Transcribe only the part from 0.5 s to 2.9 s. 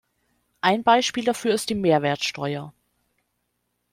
Ein Beispiel dafür ist die Mehrwertsteuer.